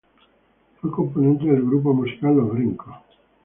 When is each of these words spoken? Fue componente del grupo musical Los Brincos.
Fue 0.79 0.89
componente 0.89 1.45
del 1.45 1.61
grupo 1.61 1.93
musical 1.93 2.35
Los 2.35 2.51
Brincos. 2.53 2.95